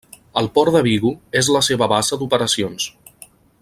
El 0.39 0.47
port 0.55 0.75
de 0.77 0.81
Vigo 0.87 1.11
és 1.43 1.51
la 1.57 1.63
seva 1.69 1.91
base 1.93 2.21
d'operacions. 2.23 2.93